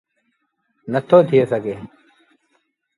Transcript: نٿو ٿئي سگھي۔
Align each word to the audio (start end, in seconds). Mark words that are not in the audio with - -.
نٿو 0.91 1.17
ٿئي 1.27 1.41
سگھي۔ 1.51 1.75